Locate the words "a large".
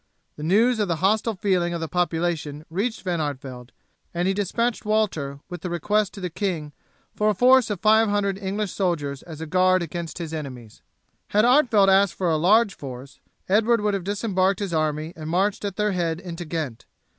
12.31-12.73